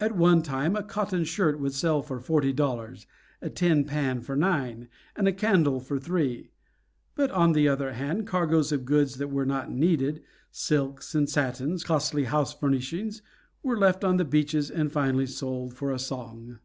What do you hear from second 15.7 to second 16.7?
for a song.